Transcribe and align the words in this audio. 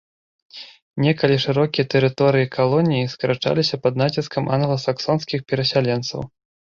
Некалі 1.05 1.33
шырокія 1.43 1.83
тэрыторыі 1.93 2.47
калоніі 2.55 3.11
скарачаліся 3.15 3.75
пад 3.83 3.93
націскам 4.03 4.49
англасаксонскіх 4.57 5.45
перасяленцаў. 5.53 6.25